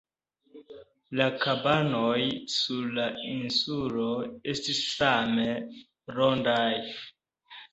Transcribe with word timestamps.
La 1.19 1.25
kabanoj 1.43 2.23
sur 2.55 2.87
la 2.95 3.05
insulo 3.33 4.09
estis 4.55 4.81
same 4.97 5.47
rondaj. 6.19 6.69